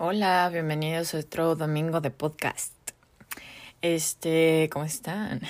[0.00, 2.72] Hola, bienvenidos a otro domingo de podcast.
[3.82, 5.40] Este, ¿cómo están?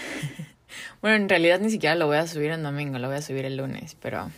[1.03, 3.45] bueno, en realidad ni siquiera lo voy a subir en domingo, lo voy a subir
[3.45, 4.31] el lunes, pero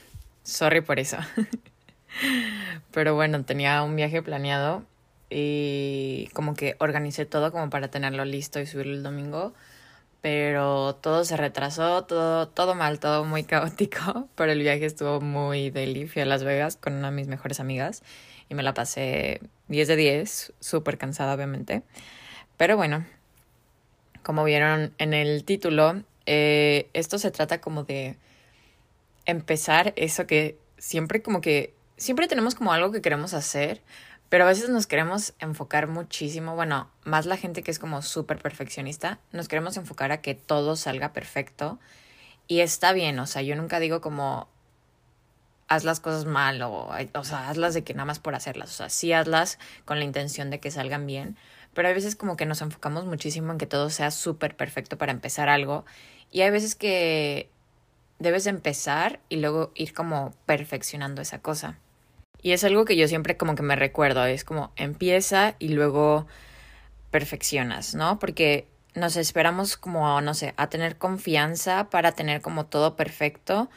[0.42, 1.16] sorry por eso.
[2.90, 4.82] pero bueno, tenía un viaje planeado
[5.30, 9.54] y como que organicé todo como para tenerlo listo y subirlo el domingo,
[10.22, 15.70] pero todo se retrasó, todo todo mal, todo muy caótico, pero el viaje estuvo muy
[15.70, 18.02] deli, fui a Las Vegas con una de mis mejores amigas
[18.48, 19.40] y me la pasé
[19.70, 21.82] 10 de 10, súper cansada obviamente.
[22.56, 23.06] Pero bueno,
[24.22, 28.16] como vieron en el título, eh, esto se trata como de
[29.24, 33.80] empezar eso que siempre como que, siempre tenemos como algo que queremos hacer,
[34.28, 38.38] pero a veces nos queremos enfocar muchísimo, bueno, más la gente que es como súper
[38.38, 41.78] perfeccionista, nos queremos enfocar a que todo salga perfecto.
[42.46, 44.48] Y está bien, o sea, yo nunca digo como,
[45.70, 48.70] haz las cosas mal o, o sea, hazlas de que nada más por hacerlas.
[48.70, 51.36] O sea, sí hazlas con la intención de que salgan bien,
[51.72, 55.12] pero hay veces como que nos enfocamos muchísimo en que todo sea súper perfecto para
[55.12, 55.84] empezar algo
[56.32, 57.48] y hay veces que
[58.18, 61.78] debes empezar y luego ir como perfeccionando esa cosa.
[62.42, 66.26] Y es algo que yo siempre como que me recuerdo, es como empieza y luego
[67.12, 68.18] perfeccionas, ¿no?
[68.18, 73.70] Porque nos esperamos como, no sé, a tener confianza para tener como todo perfecto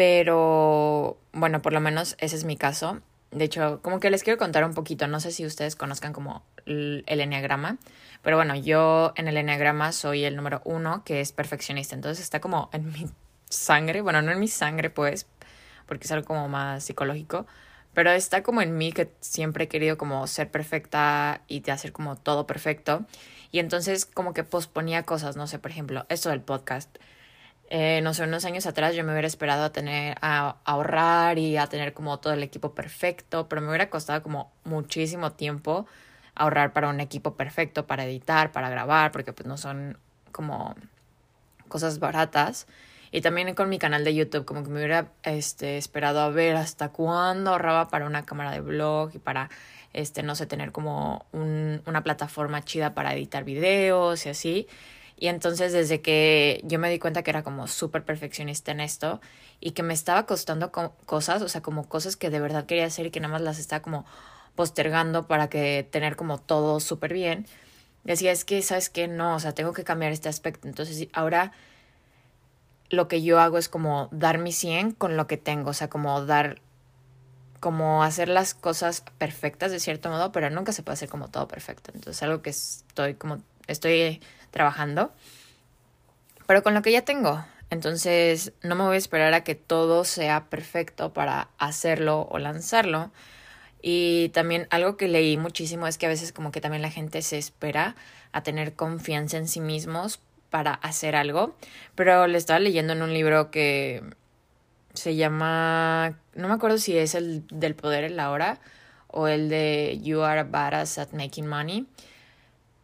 [0.00, 3.02] pero bueno, por lo menos ese es mi caso.
[3.32, 6.42] De hecho, como que les quiero contar un poquito, no sé si ustedes conozcan como
[6.64, 7.76] el enneagrama,
[8.22, 12.40] pero bueno, yo en el enneagrama soy el número uno, que es perfeccionista, entonces está
[12.40, 13.10] como en mi
[13.50, 15.26] sangre, bueno, no en mi sangre pues,
[15.84, 17.46] porque es algo como más psicológico,
[17.92, 21.92] pero está como en mí que siempre he querido como ser perfecta y de hacer
[21.92, 23.04] como todo perfecto,
[23.52, 26.88] y entonces como que posponía cosas, no sé, por ejemplo, esto del podcast
[27.70, 31.56] eh, no sé, unos años atrás yo me hubiera esperado a tener, a, ahorrar y
[31.56, 35.86] a tener como todo el equipo perfecto, pero me hubiera costado como muchísimo tiempo
[36.34, 39.98] ahorrar para un equipo perfecto, para editar, para grabar, porque pues no son
[40.32, 40.74] como
[41.68, 42.66] cosas baratas.
[43.12, 46.56] Y también con mi canal de YouTube, como que me hubiera este, esperado a ver
[46.56, 49.48] hasta cuándo ahorraba para una cámara de blog y para,
[49.92, 54.68] este, no sé, tener como un, una plataforma chida para editar videos y así.
[55.20, 59.20] Y entonces desde que yo me di cuenta que era como súper perfeccionista en esto
[59.60, 63.04] y que me estaba costando cosas, o sea, como cosas que de verdad quería hacer
[63.04, 64.06] y que nada más las estaba como
[64.56, 67.46] postergando para que tener como todo súper bien,
[68.02, 69.08] decía, es que, ¿sabes qué?
[69.08, 70.66] No, o sea, tengo que cambiar este aspecto.
[70.66, 71.52] Entonces ahora
[72.88, 75.90] lo que yo hago es como dar mi 100 con lo que tengo, o sea,
[75.90, 76.62] como dar
[77.60, 81.46] como hacer las cosas perfectas de cierto modo, pero nunca se puede hacer como todo
[81.46, 81.92] perfecto.
[81.94, 84.20] Entonces, algo que estoy como estoy
[84.50, 85.12] trabajando,
[86.46, 87.44] pero con lo que ya tengo.
[87.70, 93.12] Entonces no me voy a esperar a que todo sea perfecto para hacerlo o lanzarlo.
[93.82, 97.22] Y también algo que leí muchísimo es que a veces como que también la gente
[97.22, 97.94] se espera
[98.32, 100.20] a tener confianza en sí mismos
[100.50, 101.54] para hacer algo.
[101.94, 104.02] Pero le estaba leyendo en un libro que
[104.92, 108.58] se llama, no me acuerdo si es el del poder en la hora
[109.06, 111.86] o el de You are badass at making money.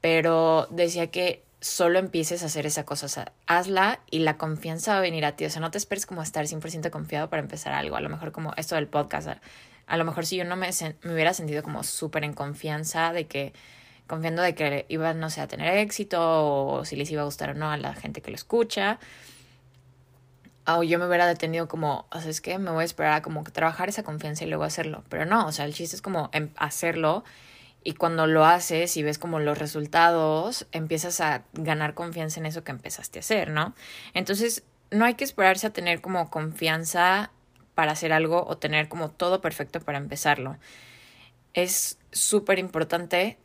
[0.06, 4.92] Pero decía que solo empieces a hacer esa cosa, o sea, hazla y la confianza
[4.92, 7.42] va a venir a ti, o sea, no te esperes como estar 100% confiado para
[7.42, 9.30] empezar algo, a lo mejor como esto del podcast,
[9.88, 10.70] a, lo mejor si yo no me,
[11.06, 13.52] hubiera sentido como súper en confianza de que,
[14.06, 17.50] confiando de que iba, no sé, a tener éxito o si les iba a gustar
[17.50, 19.00] o no a la gente que lo escucha,
[20.68, 23.22] o yo me hubiera detenido como, o sea, es que me voy a esperar a
[23.22, 26.30] como trabajar esa confianza y luego hacerlo, pero no, o sea, el chiste es como
[26.32, 27.24] em, hacerlo
[27.86, 32.64] y cuando lo haces y ves como los resultados, empiezas a ganar confianza en eso
[32.64, 33.76] que empezaste a hacer, ¿no?
[34.12, 37.30] Entonces, no hay que esperarse a tener como confianza
[37.76, 40.56] para hacer algo o tener como todo perfecto para empezarlo.
[41.54, 43.38] Es súper importante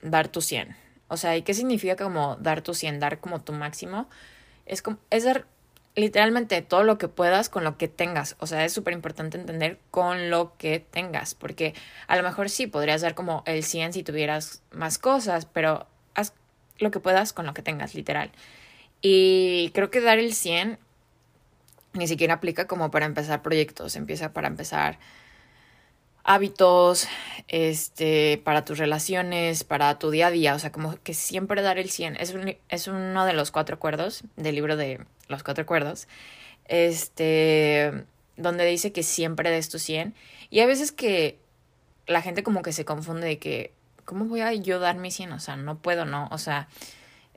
[0.00, 0.74] dar tu 100.
[1.08, 3.00] O sea, ¿y qué significa como dar tu 100?
[3.00, 4.08] Dar como tu máximo.
[4.64, 5.46] Es, como, es dar
[5.96, 8.36] literalmente todo lo que puedas con lo que tengas.
[8.38, 11.74] O sea, es súper importante entender con lo que tengas, porque
[12.06, 16.32] a lo mejor sí podrías dar como el 100 si tuvieras más cosas, pero haz
[16.78, 18.32] lo que puedas con lo que tengas, literal.
[19.00, 20.78] Y creo que dar el 100
[21.92, 24.98] ni siquiera aplica como para empezar proyectos, empieza para empezar
[26.24, 27.06] hábitos,
[27.48, 31.78] este, para tus relaciones, para tu día a día, o sea, como que siempre dar
[31.78, 32.16] el 100.
[32.16, 32.34] Es,
[32.68, 36.08] es uno de los cuatro acuerdos del libro de los cuatro acuerdos,
[36.66, 38.04] este,
[38.36, 40.14] donde dice que siempre des tu 100.
[40.50, 41.38] Y hay veces que
[42.06, 43.72] la gente como que se confunde de que,
[44.04, 45.32] ¿cómo voy a yo dar mi 100?
[45.32, 46.68] O sea, no puedo, no, o sea,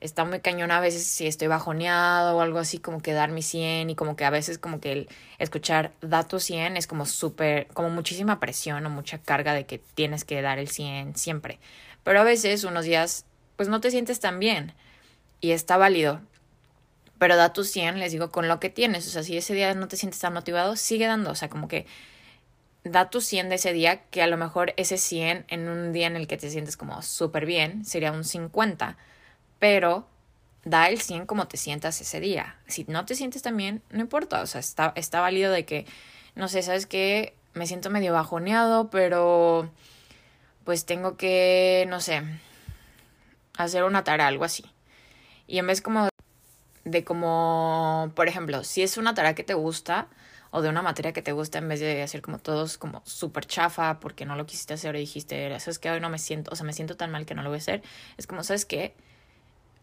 [0.00, 3.42] está muy cañón a veces si estoy bajoneado o algo así, como que dar mi
[3.42, 5.08] 100 y como que a veces como que el
[5.38, 9.78] escuchar da tu 100 es como súper, como muchísima presión o mucha carga de que
[9.78, 11.58] tienes que dar el 100 siempre.
[12.04, 13.24] Pero a veces unos días
[13.56, 14.72] pues no te sientes tan bien
[15.40, 16.20] y está válido.
[17.18, 19.06] Pero da tu 100, les digo, con lo que tienes.
[19.08, 21.32] O sea, si ese día no te sientes tan motivado, sigue dando.
[21.32, 21.84] O sea, como que
[22.84, 26.06] da tu 100 de ese día, que a lo mejor ese 100 en un día
[26.06, 28.96] en el que te sientes como súper bien sería un 50
[29.58, 30.06] pero
[30.64, 32.56] da el 100 como te sientas ese día.
[32.66, 35.86] Si no te sientes tan bien, no importa, o sea, está, está válido de que,
[36.34, 37.34] no sé, ¿sabes qué?
[37.54, 39.70] Me siento medio bajoneado, pero
[40.64, 42.22] pues tengo que, no sé,
[43.56, 44.64] hacer una tarea, algo así.
[45.46, 46.08] Y en vez como
[46.84, 50.08] de como, por ejemplo, si es una tarea que te gusta
[50.50, 53.46] o de una materia que te gusta, en vez de hacer como todos como súper
[53.46, 55.90] chafa porque no lo quisiste hacer y dijiste, ¿sabes qué?
[55.90, 57.60] Hoy no me siento, o sea, me siento tan mal que no lo voy a
[57.60, 57.82] hacer.
[58.16, 58.94] Es como, ¿sabes qué?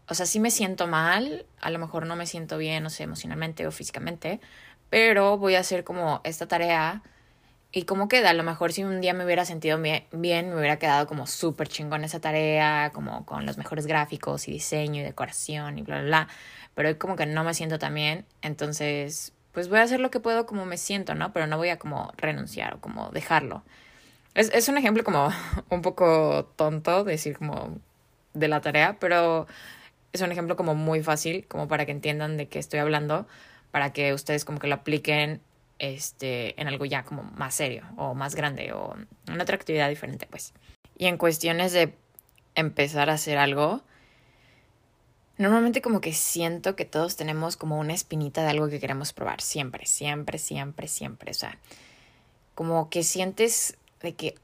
[0.08, 3.02] O sea, sí me siento mal, a lo mejor no me siento bien, no sé,
[3.04, 4.40] emocionalmente o físicamente,
[4.90, 7.02] pero voy a hacer como esta tarea
[7.72, 8.30] y cómo queda.
[8.30, 10.06] A lo mejor si un día me hubiera sentido bien,
[10.48, 15.00] me hubiera quedado como súper chingón esa tarea, como con los mejores gráficos y diseño
[15.00, 16.28] y decoración y bla, bla, bla.
[16.74, 20.20] Pero como que no me siento tan bien, entonces pues voy a hacer lo que
[20.20, 21.32] puedo como me siento, ¿no?
[21.32, 23.62] Pero no voy a como renunciar o como dejarlo.
[24.34, 25.30] Es, es un ejemplo como
[25.70, 27.78] un poco tonto decir como
[28.34, 29.46] de la tarea, pero
[30.16, 33.26] es un ejemplo como muy fácil, como para que entiendan de qué estoy hablando,
[33.70, 35.40] para que ustedes como que lo apliquen
[35.78, 38.96] este, en algo ya como más serio o más grande o
[39.28, 40.54] en otra actividad diferente, pues.
[40.98, 41.94] Y en cuestiones de
[42.54, 43.82] empezar a hacer algo,
[45.36, 49.40] normalmente como que siento que todos tenemos como una espinita de algo que queremos probar,
[49.40, 51.30] siempre, siempre, siempre, siempre.
[51.30, 51.58] O sea,
[52.54, 54.34] como que sientes de que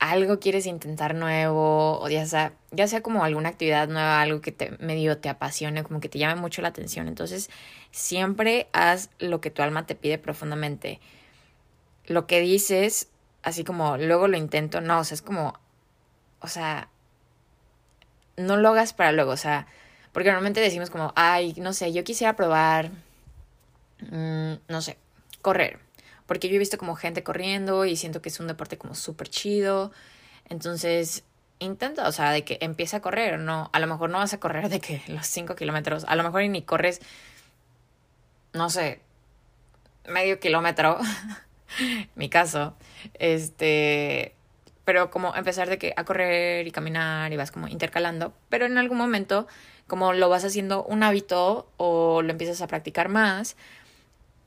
[0.00, 4.50] algo quieres intentar nuevo, o ya sea, ya sea como alguna actividad nueva, algo que
[4.50, 7.06] te medio te apasione, como que te llame mucho la atención.
[7.06, 7.50] Entonces,
[7.90, 11.00] siempre haz lo que tu alma te pide profundamente.
[12.06, 13.08] Lo que dices,
[13.42, 15.54] así como luego lo intento, no, o sea, es como,
[16.40, 16.88] o sea,
[18.38, 19.66] no lo hagas para luego, o sea,
[20.12, 22.90] porque normalmente decimos como, ay, no sé, yo quisiera probar,
[24.10, 24.96] mm, no sé,
[25.42, 25.78] correr
[26.30, 29.28] porque yo he visto como gente corriendo y siento que es un deporte como súper
[29.28, 29.90] chido.
[30.48, 31.24] Entonces,
[31.58, 34.38] intenta, o sea, de que empiece a correr, no, a lo mejor no vas a
[34.38, 37.00] correr de que los 5 kilómetros, a lo mejor ni corres,
[38.52, 39.00] no sé,
[40.06, 41.00] medio kilómetro,
[42.14, 42.76] mi caso,
[43.14, 44.36] este,
[44.84, 48.78] pero como empezar de que a correr y caminar y vas como intercalando, pero en
[48.78, 49.48] algún momento
[49.88, 53.56] como lo vas haciendo un hábito o lo empiezas a practicar más,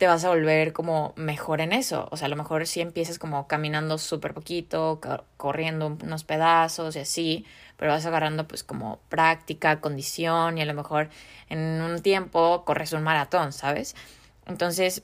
[0.03, 2.09] te vas a volver como mejor en eso.
[2.11, 4.99] O sea, a lo mejor si empiezas como caminando súper poquito,
[5.37, 7.45] corriendo unos pedazos y así,
[7.77, 11.07] pero vas agarrando pues como práctica, condición y a lo mejor
[11.47, 13.95] en un tiempo corres un maratón, ¿sabes?
[14.45, 15.03] Entonces,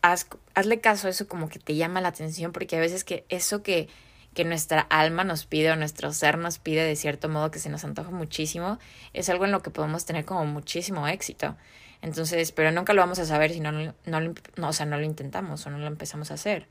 [0.00, 3.26] haz, hazle caso a eso como que te llama la atención porque a veces que
[3.28, 3.90] eso que,
[4.32, 7.68] que nuestra alma nos pide o nuestro ser nos pide de cierto modo que se
[7.68, 8.78] nos antoja muchísimo,
[9.12, 11.54] es algo en lo que podemos tener como muchísimo éxito.
[12.02, 15.04] Entonces, pero nunca lo vamos a saber si no, no, no, o sea, no lo
[15.04, 16.66] intentamos o no lo empezamos a hacer.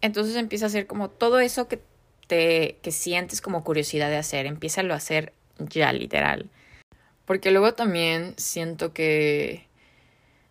[0.00, 1.80] Entonces empieza a hacer como todo eso que
[2.26, 6.50] te que sientes como curiosidad de hacer, empieza a hacer ya literal.
[7.24, 9.68] Porque luego también siento que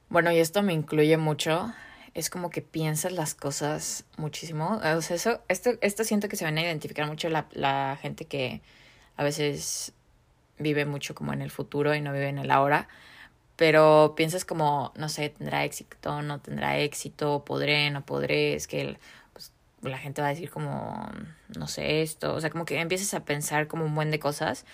[0.09, 1.74] bueno, y esto me incluye mucho,
[2.13, 4.80] es como que piensas las cosas muchísimo.
[4.95, 8.24] O sea, eso, esto, esto siento que se van a identificar mucho la, la gente
[8.25, 8.62] que
[9.18, 9.94] a veces
[10.59, 12.87] vive mucho como en el futuro y no vive en el ahora
[13.57, 18.97] pero piensas como, no sé, tendrá éxito, no tendrá éxito, podré, no podré, es que
[19.33, 21.09] pues, la gente va a decir como,
[21.57, 24.66] no sé, esto, o sea, como que empiezas a pensar como un buen de cosas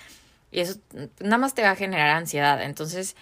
[0.51, 0.79] y eso
[1.19, 3.15] nada más te va a generar ansiedad, entonces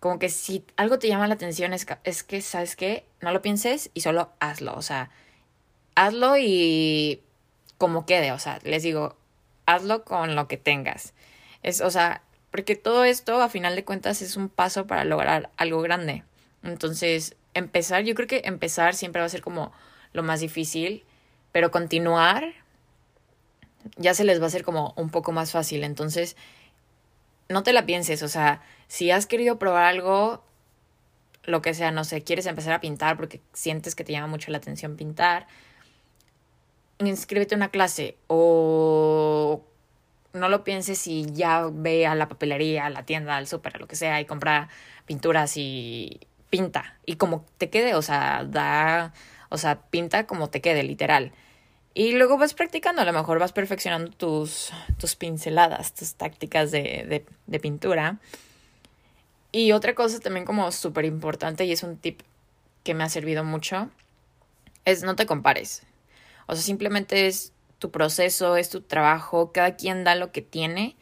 [0.00, 3.06] como que si algo te llama la atención es, es que, ¿sabes qué?
[3.20, 5.10] No lo pienses y solo hazlo, o sea,
[5.94, 7.22] hazlo y
[7.78, 9.16] como quede, o sea, les digo,
[9.66, 11.14] hazlo con lo que tengas.
[11.62, 12.22] Es, o sea,
[12.52, 16.22] porque todo esto, a final de cuentas, es un paso para lograr algo grande.
[16.62, 19.72] Entonces, empezar, yo creo que empezar siempre va a ser como
[20.12, 21.04] lo más difícil,
[21.50, 22.52] pero continuar
[23.96, 25.82] ya se les va a hacer como un poco más fácil.
[25.82, 26.36] Entonces,
[27.48, 30.44] no te la pienses, o sea, si has querido probar algo,
[31.44, 34.50] lo que sea, no sé, quieres empezar a pintar porque sientes que te llama mucho
[34.50, 35.46] la atención pintar,
[36.98, 39.64] inscríbete a una clase o
[40.32, 43.78] no lo pienses si ya ve a la papelería, a la tienda, al súper, a
[43.78, 44.68] lo que sea, y compra
[45.06, 46.20] pinturas y
[46.50, 46.96] pinta.
[47.06, 49.12] Y como te quede, o sea, da,
[49.48, 51.32] o sea, pinta como te quede, literal.
[51.94, 57.04] Y luego vas practicando, a lo mejor vas perfeccionando tus, tus pinceladas, tus tácticas de,
[57.08, 58.18] de, de pintura.
[59.50, 62.22] Y otra cosa también como súper importante y es un tip
[62.84, 63.90] que me ha servido mucho,
[64.86, 65.82] es no te compares.
[66.46, 70.96] O sea, simplemente es tu proceso, es tu trabajo, cada quien da lo que tiene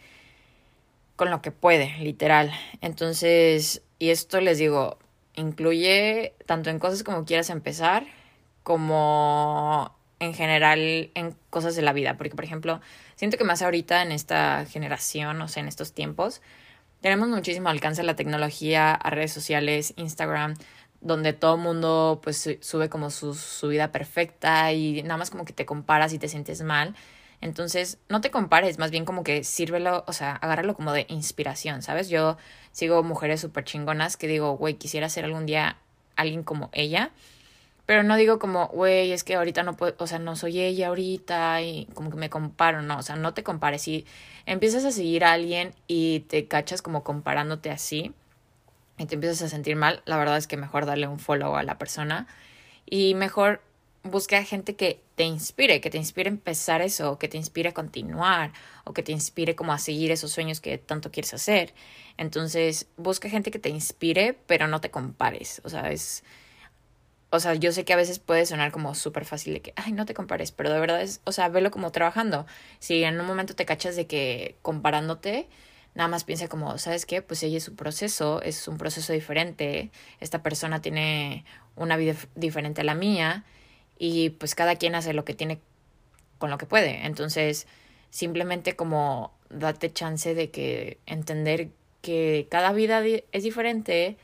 [1.14, 2.50] con lo que puede, literal.
[2.80, 4.98] Entonces, y esto les digo,
[5.34, 8.06] incluye tanto en cosas como quieras empezar,
[8.62, 12.16] como en general en cosas de la vida.
[12.16, 12.80] Porque, por ejemplo,
[13.16, 16.40] siento que más ahorita en esta generación, o sea, en estos tiempos,
[17.02, 20.54] tenemos muchísimo alcance a la tecnología, a redes sociales, Instagram,
[21.00, 25.44] donde todo el mundo pues sube como su, su vida perfecta y nada más como
[25.44, 26.94] que te comparas y te sientes mal.
[27.40, 31.80] Entonces, no te compares, más bien como que sírvelo, o sea, agárralo como de inspiración,
[31.82, 32.10] ¿sabes?
[32.10, 32.36] Yo
[32.72, 35.78] sigo mujeres súper chingonas que digo, güey, quisiera ser algún día
[36.16, 37.12] alguien como ella,
[37.86, 40.88] pero no digo como, güey, es que ahorita no puedo, o sea, no soy ella
[40.88, 43.82] ahorita y como que me comparo, no, o sea, no te compares.
[43.82, 44.06] Si
[44.46, 48.14] empiezas a seguir a alguien y te cachas como comparándote así
[49.00, 51.62] y te empiezas a sentir mal, la verdad es que mejor darle un follow a
[51.62, 52.26] la persona
[52.84, 53.62] y mejor
[54.02, 57.70] busca a gente que te inspire, que te inspire a empezar eso, que te inspire
[57.70, 58.52] a continuar,
[58.84, 61.72] o que te inspire como a seguir esos sueños que tanto quieres hacer.
[62.18, 65.62] Entonces, busca gente que te inspire, pero no te compares.
[65.64, 66.22] O sea, es.
[67.30, 69.92] O sea, yo sé que a veces puede sonar como súper fácil de que, ay,
[69.92, 72.44] no te compares, pero de verdad es, o sea, velo como trabajando.
[72.80, 75.48] Si en un momento te cachas de que comparándote,
[75.94, 77.22] nada más piensa como, ¿sabes qué?
[77.22, 81.44] Pues ella es su proceso, es un proceso diferente, esta persona tiene
[81.76, 83.44] una vida diferente a la mía
[83.98, 85.60] y pues cada quien hace lo que tiene
[86.38, 87.06] con lo que puede.
[87.06, 87.66] Entonces,
[88.10, 91.68] simplemente como date chance de que entender
[92.02, 94.16] que cada vida es diferente,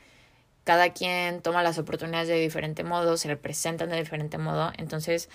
[0.63, 5.29] cada quien toma las oportunidades de diferente modo, se representan de diferente modo, entonces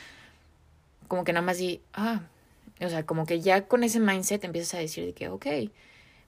[1.08, 2.22] como que nada más di, ah,
[2.80, 5.46] o sea, como que ya con ese mindset empiezas a decir de que, ok,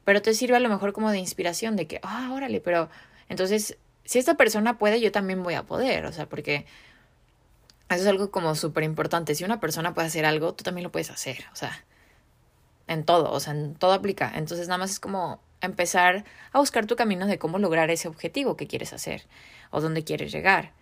[0.05, 2.89] pero te sirve a lo mejor como de inspiración, de que, ah, órale, pero
[3.29, 6.67] entonces, si esta persona puede, yo también voy a poder, o sea, porque
[7.89, 9.35] eso es algo como súper importante.
[9.35, 11.45] Si una persona puede hacer algo, tú también lo puedes hacer.
[11.53, 11.85] O sea,
[12.87, 14.33] en todo, o sea, en todo aplica.
[14.35, 18.57] Entonces nada más es como empezar a buscar tu camino de cómo lograr ese objetivo
[18.57, 19.25] que quieres hacer
[19.71, 20.73] o dónde quieres llegar.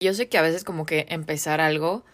[0.00, 2.04] Yo sé que a veces como que empezar algo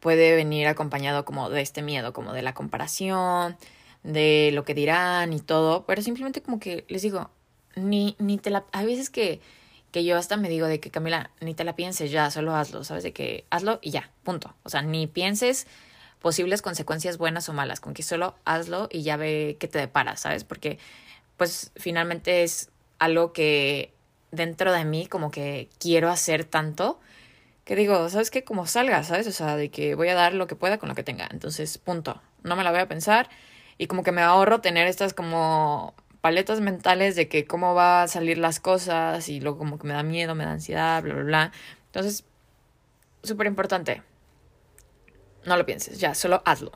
[0.00, 3.56] puede venir acompañado como de este miedo, como de la comparación,
[4.04, 7.30] de lo que dirán y todo, pero simplemente como que les digo,
[7.74, 8.64] ni, ni te la...
[8.72, 9.40] Hay veces que
[9.94, 12.82] que yo hasta me digo de que Camila, ni te la pienses ya, solo hazlo,
[12.82, 13.04] ¿sabes?
[13.04, 14.52] De que hazlo y ya, punto.
[14.64, 15.68] O sea, ni pienses
[16.18, 20.16] posibles consecuencias buenas o malas, con que solo hazlo y ya ve qué te depara,
[20.16, 20.42] ¿sabes?
[20.42, 20.80] Porque
[21.36, 23.94] pues finalmente es algo que
[24.32, 26.98] dentro de mí como que quiero hacer tanto
[27.64, 28.42] que digo, ¿sabes qué?
[28.42, 29.28] Como salga, ¿sabes?
[29.28, 31.28] O sea, de que voy a dar lo que pueda con lo que tenga.
[31.30, 32.20] Entonces, punto.
[32.42, 33.30] No me la voy a pensar
[33.78, 38.08] y como que me ahorro tener estas como paletas mentales de que cómo va a
[38.08, 41.22] salir las cosas y luego como que me da miedo, me da ansiedad, bla, bla,
[41.24, 41.52] bla.
[41.86, 42.24] Entonces,
[43.22, 44.02] súper importante.
[45.44, 46.72] No lo pienses, ya, solo hazlo.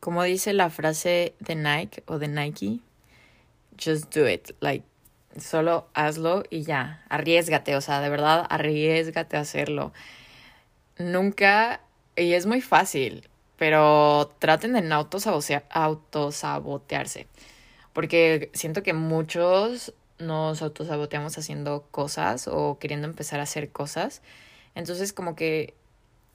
[0.00, 2.80] Como dice la frase de Nike o de Nike,
[3.82, 4.52] just do it.
[4.60, 4.86] Like,
[5.38, 7.04] solo hazlo y ya.
[7.08, 9.92] Arriesgate, o sea, de verdad, arriesgate a hacerlo.
[10.96, 11.80] Nunca,
[12.16, 13.28] y es muy fácil,
[13.64, 14.96] pero traten de no
[15.70, 17.26] autosabotearse.
[17.94, 24.20] Porque siento que muchos nos autosaboteamos haciendo cosas o queriendo empezar a hacer cosas.
[24.74, 25.72] Entonces como que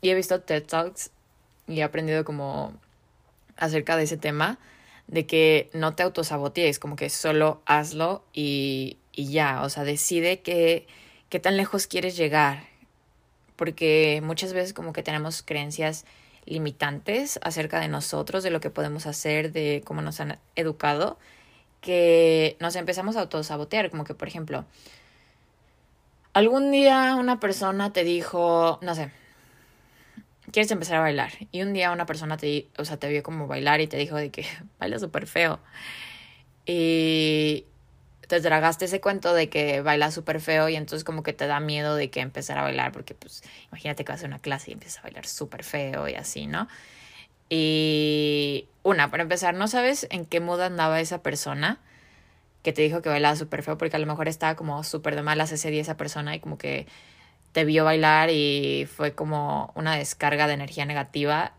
[0.02, 1.12] y he visto TED Talks
[1.68, 2.74] y he aprendido como
[3.58, 4.58] acerca de ese tema
[5.06, 10.40] de que no te autosabotees, como que solo hazlo y, y ya, o sea, decide
[10.40, 10.88] que,
[11.30, 12.64] qué tan lejos quieres llegar,
[13.56, 16.08] porque muchas veces como que tenemos creencias
[16.50, 21.18] limitantes acerca de nosotros, de lo que podemos hacer, de cómo nos han educado,
[21.82, 24.66] que nos empezamos a autosabotear, como que por ejemplo,
[26.34, 29.12] algún día una persona te dijo, no sé,
[30.52, 33.48] quieres empezar a bailar y un día una persona te, o sea, te vio como
[33.48, 34.46] bailar y te dijo de que
[34.80, 35.60] baila súper feo.
[36.66, 37.66] Y
[38.30, 41.60] te tragaste ese cuento de que baila súper feo y entonces como que te da
[41.60, 44.74] miedo de que empezar a bailar porque pues imagínate que vas a una clase y
[44.76, 46.68] empiezas a bailar súper feo y así, ¿no?
[47.50, 51.80] Y una, para empezar, no sabes en qué moda andaba esa persona
[52.62, 55.24] que te dijo que bailaba súper feo porque a lo mejor estaba como súper de
[55.24, 56.86] malas ese día esa persona y como que
[57.52, 61.54] te vio bailar y fue como una descarga de energía negativa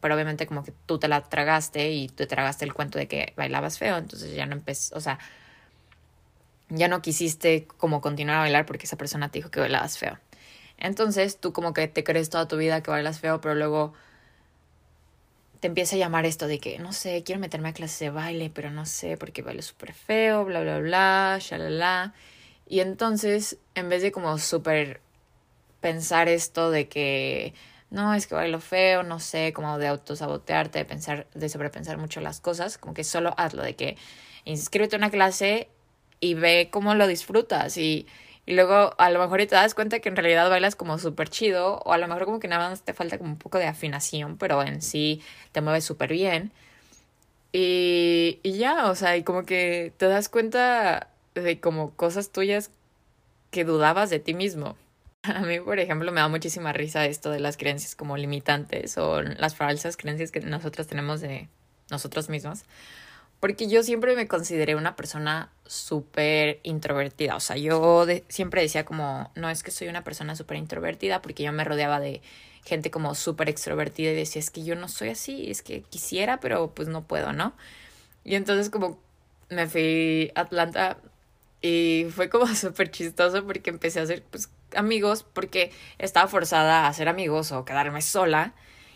[0.00, 3.34] pero obviamente como que tú te la tragaste y te tragaste el cuento de que
[3.36, 5.20] bailabas feo, entonces ya no empezó, o sea,
[6.74, 10.18] ya no quisiste como continuar a bailar porque esa persona te dijo que bailabas feo.
[10.78, 13.92] Entonces tú como que te crees toda tu vida que bailas feo, pero luego
[15.60, 18.50] te empieza a llamar esto de que, no sé, quiero meterme a clase de baile,
[18.52, 22.14] pero no sé porque bailo súper feo, bla, bla, bla, shalala.
[22.66, 25.00] Y entonces, en vez de como súper
[25.80, 27.54] pensar esto de que,
[27.90, 32.20] no, es que bailo feo, no sé, como de autosabotearte, de pensar, de sobrepensar mucho
[32.20, 33.96] las cosas, como que solo hazlo, de que
[34.44, 35.68] inscríbete a una clase
[36.22, 38.06] y ve cómo lo disfrutas y
[38.44, 41.78] y luego a lo mejor te das cuenta que en realidad bailas como súper chido
[41.84, 44.36] o a lo mejor como que nada más te falta como un poco de afinación,
[44.36, 46.50] pero en sí te mueves súper bien.
[47.52, 52.70] Y, y ya, o sea, y como que te das cuenta de como cosas tuyas
[53.50, 54.76] que dudabas de ti mismo.
[55.22, 59.22] A mí, por ejemplo, me da muchísima risa esto de las creencias como limitantes o
[59.22, 61.48] las falsas creencias que nosotros tenemos de
[61.90, 62.64] nosotros mismos.
[63.42, 67.34] Porque yo siempre me consideré una persona súper introvertida.
[67.34, 71.42] O sea, yo siempre decía como, no es que soy una persona súper introvertida porque
[71.42, 72.22] yo me rodeaba de
[72.64, 76.38] gente como súper extrovertida y decía, es que yo no soy así, es que quisiera,
[76.38, 77.52] pero pues no puedo, ¿no?
[78.22, 79.00] Y entonces como
[79.48, 80.98] me fui a Atlanta
[81.60, 86.86] y fue como súper chistoso porque empecé a hacer pues amigos porque estaba forzada a
[86.86, 88.54] hacer amigos o quedarme sola.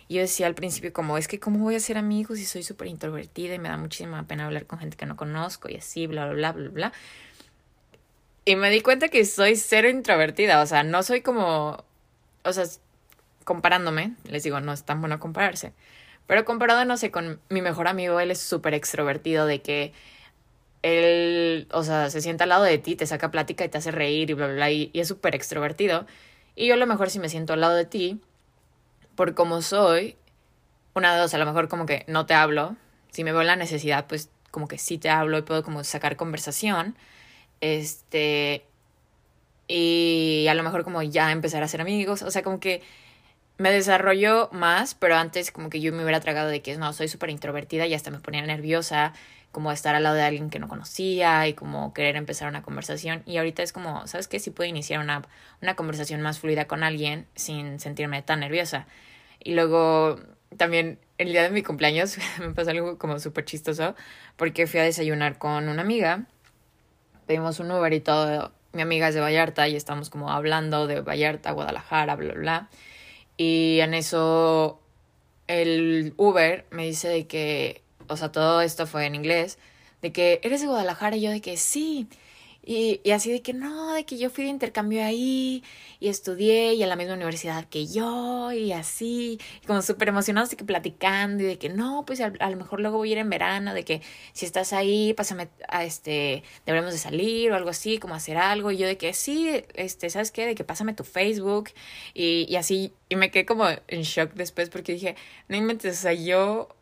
[0.09, 2.87] Yo decía al principio como, es que cómo voy a ser amigos si soy súper
[2.87, 6.27] introvertida y me da muchísima pena hablar con gente que no conozco y así, bla,
[6.27, 6.93] bla, bla, bla, bla.
[8.45, 11.85] Y me di cuenta que soy cero introvertida, o sea, no soy como,
[12.45, 12.65] o sea,
[13.45, 15.73] comparándome, les digo, no es tan bueno compararse,
[16.29, 19.93] pero comparado, no sé, con mi mejor amigo, él es súper extrovertido de que
[20.83, 23.91] él, o sea, se sienta al lado de ti, te saca plática y te hace
[23.91, 26.07] reír y bla, bla, bla, y, y es súper extrovertido.
[26.55, 28.21] Y yo a lo mejor si me siento al lado de ti,
[29.17, 30.17] por como soy,
[30.95, 32.77] una de dos, a lo mejor como que no te hablo.
[33.11, 36.17] Si me veo la necesidad, pues como que sí te hablo y puedo como sacar
[36.17, 36.97] conversación.
[37.61, 38.65] Este.
[39.69, 42.23] Y a lo mejor como ya empezar a ser amigos.
[42.23, 42.83] O sea, como que
[43.59, 47.09] me desarrolló más, pero antes como que yo me hubiera tragado de que no, soy
[47.09, 49.15] súper introvertida y hasta me ponía nerviosa,
[49.57, 53.23] como estar al lado de alguien que no conocía y como querer empezar una conversación.
[53.25, 54.39] Y ahorita es como, ¿sabes qué?
[54.39, 55.23] Sí puedo iniciar una,
[55.63, 58.87] una conversación más fluida con alguien sin sentirme tan nerviosa.
[59.43, 60.21] Y luego
[60.59, 63.95] también el día de mi cumpleaños me pasó algo como súper chistoso
[64.37, 66.27] porque fui a desayunar con una amiga.
[67.27, 68.53] Pedimos un Uber y todo.
[68.75, 72.69] Mi amiga es de Vallarta y estamos como hablando de Vallarta, Guadalajara, bla, bla, bla.
[73.39, 74.83] Y en eso
[75.47, 79.59] el Uber me dice de que, o sea, todo esto fue en inglés,
[80.03, 82.09] de que eres de Guadalajara y yo de que sí.
[82.69, 85.63] Y, y así de que no, de que yo fui de intercambio ahí
[86.01, 90.51] y estudié y a la misma universidad que yo y así, y como súper emocionados
[90.51, 93.19] de que platicando y de que no, pues a, lo mejor luego voy a ir
[93.19, 97.71] en verano, de que si estás ahí, pásame a este, deberemos de salir o algo
[97.71, 100.47] así, como hacer algo, y yo de que sí, este, ¿sabes qué?
[100.47, 101.71] De que pásame tu Facebook
[102.15, 105.15] y, y así, y me quedé como en shock después porque dije,
[105.49, 106.76] no inventes, o sea, yo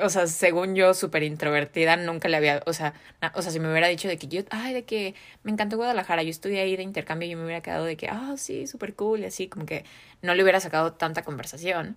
[0.00, 2.94] o sea, según yo, súper introvertida, nunca le había, o sea,
[3.34, 6.22] o sea, si me hubiera dicho de que yo, ay, de que me encantó Guadalajara,
[6.22, 8.94] yo estudié ahí de intercambio y yo me hubiera quedado de que, ah, sí, súper
[8.94, 9.84] cool, y así, como que
[10.22, 11.96] no le hubiera sacado tanta conversación.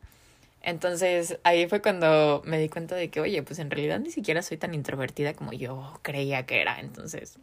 [0.62, 4.42] Entonces, ahí fue cuando me di cuenta de que, oye, pues en realidad ni siquiera
[4.42, 6.80] soy tan introvertida como yo creía que era.
[6.80, 7.38] Entonces,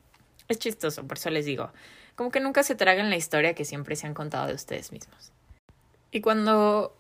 [0.49, 1.71] es chistoso, por eso les digo,
[2.17, 5.33] como que nunca se tragan la historia que siempre se han contado de ustedes mismos.
[6.11, 6.97] Y cuando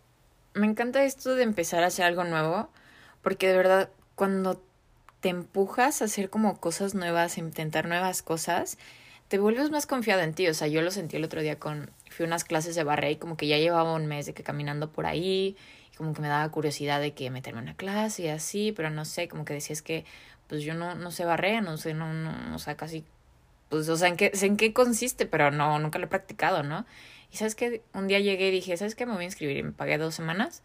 [0.54, 2.68] me encanta esto de empezar a hacer algo nuevo,
[3.24, 4.62] porque de verdad, cuando
[5.20, 8.78] te empujas a hacer como cosas nuevas, a intentar nuevas cosas,
[9.28, 10.46] te vuelves más confiada en ti.
[10.46, 13.12] O sea, yo lo sentí el otro día con, fui a unas clases de barre
[13.12, 15.56] y como que ya llevaba un mes de que caminando por ahí
[15.92, 18.90] y como que me daba curiosidad de que meterme en una clase y así, pero
[18.90, 20.04] no sé, como que decías que
[20.46, 23.02] pues yo no, no sé barrer, no sé, no, no, o sea, casi,
[23.70, 26.62] pues, o sea, en qué, sé en qué consiste, pero no, nunca lo he practicado,
[26.62, 26.84] ¿no?
[27.32, 29.06] Y sabes que un día llegué y dije, ¿sabes qué?
[29.06, 30.62] Me voy a inscribir y me pagué dos semanas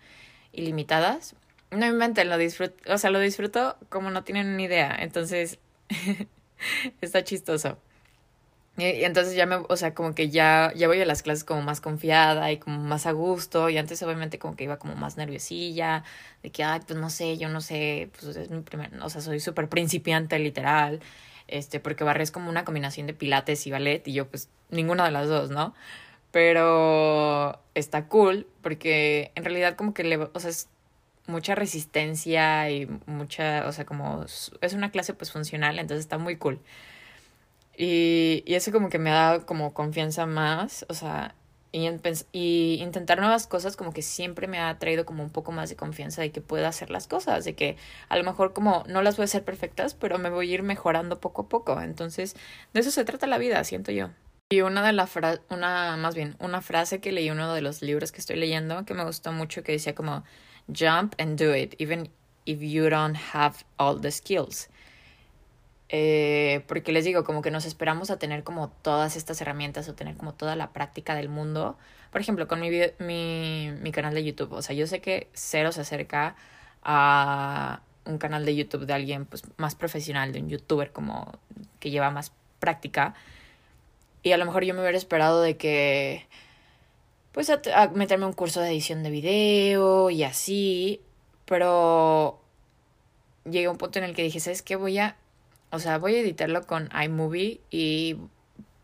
[0.51, 1.35] ilimitadas
[1.71, 4.95] no inventen, lo disfruto, o sea, lo disfruto como no tienen ni idea.
[4.99, 5.59] Entonces,
[7.01, 7.77] está chistoso.
[8.77, 11.61] Y, entonces ya me, o sea, como que ya, ya voy a las clases como
[11.61, 13.69] más confiada y como más a gusto.
[13.69, 16.03] Y antes obviamente como que iba como más nerviosilla,
[16.43, 19.21] de que, ay, pues no sé, yo no sé, pues es mi primer, o sea,
[19.21, 21.01] soy súper principiante literal.
[21.47, 25.05] Este, porque barré es como una combinación de pilates y ballet y yo pues ninguna
[25.05, 25.73] de las dos, ¿no?
[26.31, 30.69] Pero está cool porque en realidad como que le, o sea, es
[31.29, 36.37] mucha resistencia y mucha, o sea, como es una clase pues funcional, entonces está muy
[36.37, 36.59] cool.
[37.77, 41.35] Y, y eso como que me ha dado como confianza más, o sea,
[41.71, 41.87] y,
[42.31, 45.75] y intentar nuevas cosas como que siempre me ha traído como un poco más de
[45.75, 47.77] confianza de que pueda hacer las cosas, de que
[48.09, 50.63] a lo mejor como no las voy a hacer perfectas, pero me voy a ir
[50.63, 51.79] mejorando poco a poco.
[51.81, 52.35] Entonces,
[52.73, 54.09] de eso se trata la vida, siento yo.
[54.51, 57.83] Y una de las frases, una, más bien, una frase que leí uno de los
[57.83, 60.23] libros que estoy leyendo que me gustó mucho que decía como,
[60.71, 62.09] jump and do it, even
[62.45, 64.69] if you don't have all the skills.
[65.89, 69.95] Eh, porque les digo, como que nos esperamos a tener como todas estas herramientas o
[69.95, 71.77] tener como toda la práctica del mundo.
[72.11, 74.53] Por ejemplo, con mi, mi, mi canal de YouTube.
[74.53, 76.35] O sea, yo sé que cero se acerca
[76.83, 81.39] a un canal de YouTube de alguien pues, más profesional, de un youtuber como
[81.79, 83.15] que lleva más práctica.
[84.21, 86.27] Y a lo mejor yo me hubiera esperado de que,
[87.31, 91.01] pues, a, meterme un curso de edición de video y así.
[91.45, 92.39] Pero
[93.45, 94.75] llegué a un punto en el que dije, ¿sabes qué?
[94.75, 95.17] Voy a,
[95.71, 98.17] o sea, voy a editarlo con iMovie y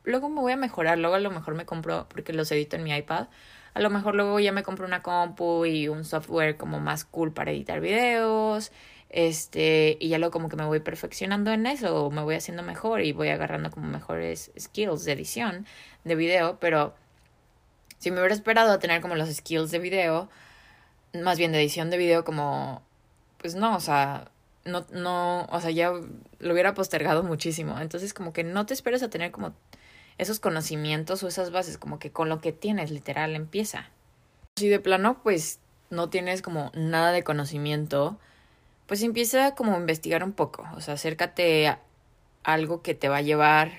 [0.03, 0.97] luego me voy a mejorar.
[0.97, 3.27] Luego a lo mejor me compro, porque los edito en mi iPad.
[3.73, 7.34] A lo mejor luego ya me compro una compu y un software como más cool
[7.34, 8.71] para editar videos
[9.10, 13.01] este, y ya luego como que me voy perfeccionando en eso, me voy haciendo mejor
[13.01, 15.65] y voy agarrando como mejores skills de edición
[16.03, 16.93] de video, pero
[17.99, 20.29] si me hubiera esperado a tener como los skills de video,
[21.13, 22.81] más bien de edición de video como,
[23.38, 24.29] pues no, o sea,
[24.65, 27.79] no, no, o sea, ya lo hubiera postergado muchísimo.
[27.79, 29.53] Entonces como que no te esperes a tener como
[30.17, 33.89] esos conocimientos o esas bases, como que con lo que tienes, literal, empieza.
[34.58, 38.17] Si de plano, pues no tienes como nada de conocimiento,
[38.88, 41.79] pues empieza como a investigar un poco, o sea, acércate a
[42.43, 43.71] algo que te va a llevar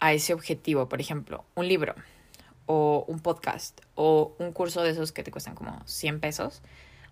[0.00, 1.94] a ese objetivo, por ejemplo, un libro
[2.68, 6.62] o un podcast o un curso de esos que te cuestan como 100 pesos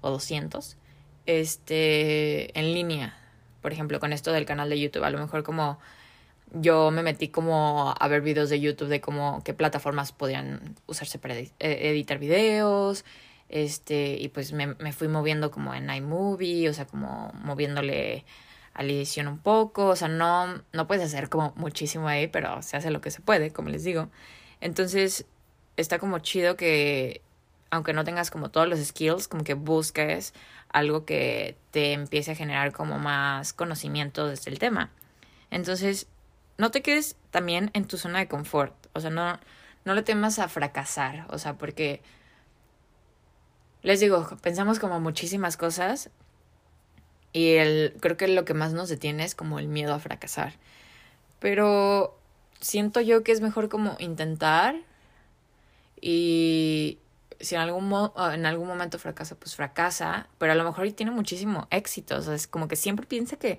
[0.03, 0.77] o 200,
[1.25, 3.19] este, en línea,
[3.62, 5.79] por ejemplo, con esto del canal de YouTube, a lo mejor como
[6.53, 11.19] yo me metí como a ver videos de YouTube de cómo qué plataformas podrían usarse
[11.19, 13.05] para e-, editar videos,
[13.49, 18.25] este, y pues me, me fui moviendo como en iMovie, o sea, como moviéndole
[18.75, 22.61] a la edición un poco, o sea, no, no puedes hacer como muchísimo ahí, pero
[22.61, 24.11] se hace lo que se puede, como les digo.
[24.61, 25.25] Entonces,
[25.77, 27.23] está como chido que,
[27.71, 30.35] aunque no tengas como todos los skills, como que busques
[30.69, 34.91] algo que te empiece a generar como más conocimiento desde el tema.
[35.51, 36.07] Entonces,
[36.59, 39.39] no te quedes también en tu zona de confort, o sea, no,
[39.85, 42.03] no le temas a fracasar, o sea, porque
[43.83, 46.11] les digo, pensamos como muchísimas cosas
[47.33, 50.55] y el, creo que lo que más nos detiene es como el miedo a fracasar.
[51.39, 52.19] Pero
[52.61, 54.77] siento yo que es mejor como intentar
[56.01, 56.99] y
[57.41, 61.67] si en algún, en algún momento fracasa, pues fracasa, pero a lo mejor tiene muchísimo
[61.71, 62.17] éxito.
[62.17, 63.59] O sea, es como que siempre piensa que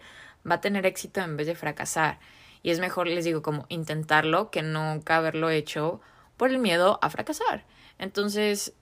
[0.50, 2.20] va a tener éxito en vez de fracasar.
[2.64, 6.02] Y es mejor, les digo, como intentarlo que nunca haberlo hecho
[6.38, 7.66] por el miedo a fracasar.
[8.00, 8.74] Entonces,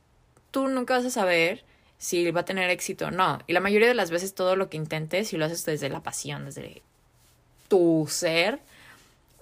[0.52, 1.63] tú nunca vas a saber
[1.98, 3.39] si va a tener éxito o no.
[3.48, 6.04] Y la mayoría de las veces todo lo que intentes, si lo haces desde la
[6.04, 6.82] pasión, desde
[7.68, 8.60] tu ser,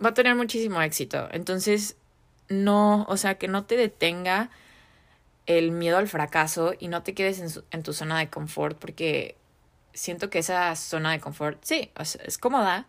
[0.04, 1.28] va a tener muchísimo éxito.
[1.32, 1.98] Entonces,
[2.50, 4.50] no, o sea, que no te detenga
[5.46, 9.36] el miedo al fracaso y no te quedes en, en tu zona de confort, porque
[9.94, 11.92] siento que esa zona de confort, sí,
[12.26, 12.88] es cómoda,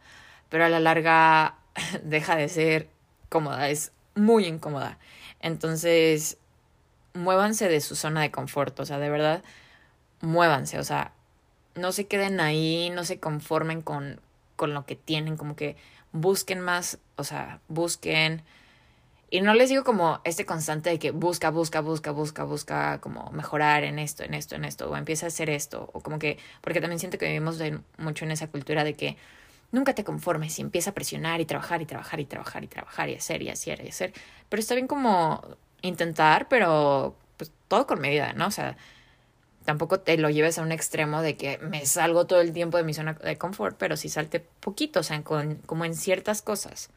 [0.49, 1.57] pero a la larga
[2.03, 2.89] deja de ser
[3.29, 4.99] cómoda, es muy incómoda.
[5.41, 6.39] Entonces,
[7.15, 9.43] muévanse de su zona de confort, o sea, de verdad,
[10.21, 11.13] muévanse, o sea,
[11.75, 14.21] no se queden ahí, no se conformen con,
[14.57, 15.77] con lo que tienen, como que
[16.13, 18.43] busquen más, o sea, busquen.
[19.35, 23.33] Y no les digo como este constante de que busca, busca, busca, busca, busca, como
[23.33, 26.39] mejorar en esto, en esto, en esto, o empieza a hacer esto, o como que,
[26.61, 27.59] porque también siento que vivimos
[27.99, 29.17] mucho en esa cultura de que
[29.73, 33.09] nunca te conformes y empieza a presionar y trabajar y trabajar y trabajar y trabajar
[33.09, 34.13] y hacer y hacer y hacer.
[34.49, 35.43] Pero está bien como
[35.83, 38.47] intentar, pero pues todo con medida, ¿no?
[38.47, 38.77] O sea,
[39.65, 42.85] tampoco te lo lleves a un extremo de que me salgo todo el tiempo de
[42.85, 46.91] mi zona de confort, pero sí salte poquito, o sea, como en ciertas cosas.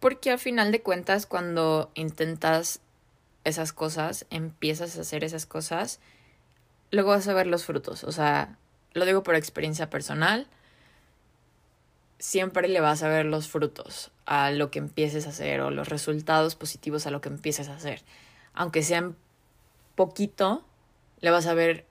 [0.00, 2.80] Porque al final de cuentas, cuando intentas
[3.44, 6.00] esas cosas, empiezas a hacer esas cosas,
[6.90, 8.04] luego vas a ver los frutos.
[8.04, 8.56] O sea,
[8.92, 10.46] lo digo por experiencia personal
[12.18, 15.88] siempre le vas a ver los frutos a lo que empieces a hacer o los
[15.88, 18.02] resultados positivos a lo que empieces a hacer.
[18.54, 19.16] Aunque sean
[19.94, 20.64] poquito,
[21.20, 21.86] le vas a ver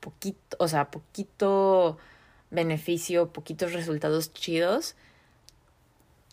[0.00, 1.98] poquito, o sea, poquito
[2.50, 4.96] beneficio, poquitos resultados chidos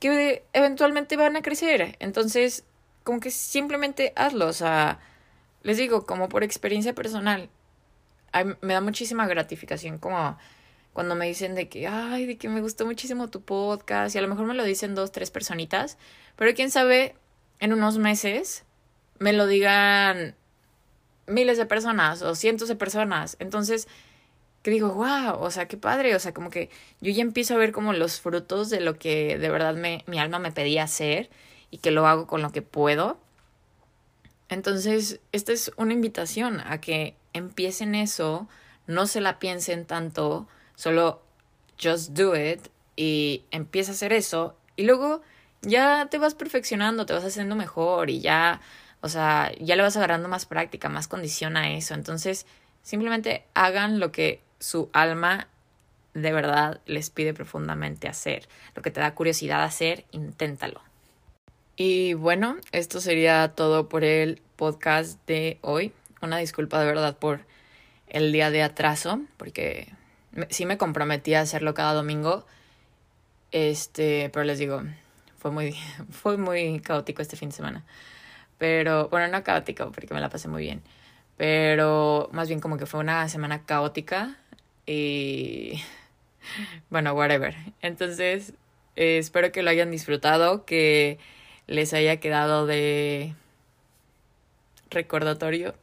[0.02, 1.96] que eventualmente van a crecer.
[2.00, 2.66] Entonces,
[3.04, 5.00] como que simplemente hazlo, o sea,
[5.62, 7.50] les digo, como por experiencia personal,
[8.62, 10.38] me da muchísima gratificación como
[10.94, 14.22] cuando me dicen de que, ay, de que me gustó muchísimo tu podcast, y a
[14.22, 15.98] lo mejor me lo dicen dos, tres personitas,
[16.36, 17.16] pero quién sabe,
[17.60, 18.66] en unos meses
[19.20, 20.36] me lo digan
[21.28, 23.38] miles de personas o cientos de personas.
[23.40, 23.88] Entonces,
[24.62, 26.70] que digo, wow, o sea, qué padre, o sea, como que
[27.00, 30.20] yo ya empiezo a ver como los frutos de lo que de verdad me, mi
[30.20, 31.30] alma me pedía hacer
[31.72, 33.18] y que lo hago con lo que puedo.
[34.50, 38.48] Entonces, esta es una invitación a que empiecen eso,
[38.86, 41.22] no se la piensen tanto, solo
[41.82, 42.60] just do it
[42.96, 45.22] y empieza a hacer eso y luego
[45.62, 48.62] ya te vas perfeccionando, te vas haciendo mejor y ya,
[49.02, 51.94] o sea, ya le vas agarrando más práctica, más condición a eso.
[51.94, 52.46] Entonces,
[52.84, 55.48] simplemente hagan lo que su alma
[56.14, 58.48] de verdad les pide profundamente hacer.
[58.76, 60.82] Lo que te da curiosidad hacer, inténtalo.
[61.76, 65.94] Y bueno, esto sería todo por el podcast de hoy.
[66.22, 67.42] Una disculpa de verdad por
[68.08, 69.92] el día de atraso, porque
[70.50, 72.46] sí me comprometí a hacerlo cada domingo.
[73.52, 74.84] Este, pero les digo,
[75.38, 75.76] fue muy,
[76.12, 77.84] fue muy caótico este fin de semana.
[78.58, 80.84] Pero, bueno, no caótico, porque me la pasé muy bien.
[81.36, 84.38] Pero más bien como que fue una semana caótica
[84.86, 85.82] y
[86.90, 87.56] bueno, whatever.
[87.82, 88.54] Entonces,
[88.96, 91.20] eh, espero que lo hayan disfrutado, que
[91.68, 93.34] les haya quedado de
[94.90, 95.76] recordatorio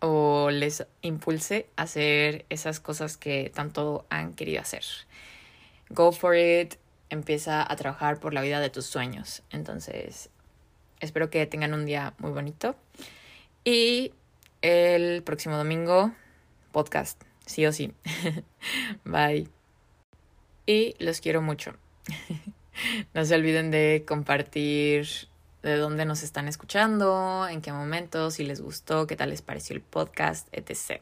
[0.00, 4.82] o les impulse a hacer esas cosas que tanto han querido hacer.
[5.90, 6.74] Go for it,
[7.10, 9.42] empieza a trabajar por la vida de tus sueños.
[9.50, 10.30] Entonces,
[11.00, 12.74] espero que tengan un día muy bonito.
[13.64, 14.12] Y
[14.62, 16.12] el próximo domingo,
[16.72, 17.92] podcast sí o sí.
[19.04, 19.48] Bye.
[20.66, 21.74] Y los quiero mucho.
[23.14, 25.06] no se olviden de compartir
[25.62, 29.76] de dónde nos están escuchando, en qué momento, si les gustó, qué tal les pareció
[29.76, 31.00] el podcast, etc.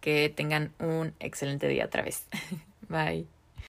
[0.00, 2.26] Que tengan un excelente día otra vez.
[2.88, 3.39] Bye.